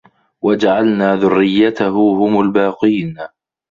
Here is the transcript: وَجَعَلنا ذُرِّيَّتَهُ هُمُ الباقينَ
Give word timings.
وَجَعَلنا 0.41 1.15
ذُرِّيَّتَهُ 1.15 2.11
هُمُ 2.25 2.39
الباقينَ 2.41 3.17